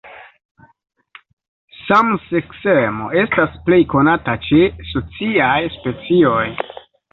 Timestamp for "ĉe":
4.49-4.65